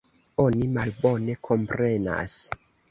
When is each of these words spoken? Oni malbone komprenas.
Oni 0.43 0.69
malbone 0.79 1.37
komprenas. 1.51 2.39